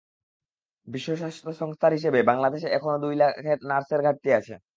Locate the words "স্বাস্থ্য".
1.15-1.51